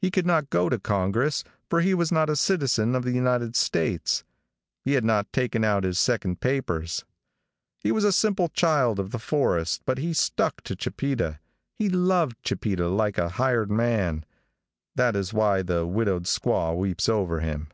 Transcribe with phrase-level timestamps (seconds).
[0.00, 3.54] He could not go to Congress, for he was not a citizen of the United
[3.54, 4.24] States.
[4.84, 7.04] He had not taken out his second papers.
[7.78, 11.38] He was a simple child of the forest, but he stuck to Chipeta.
[11.72, 14.24] He loved Chipeta like a hired man.
[14.96, 17.68] That is why the widowed squaw weeps over him.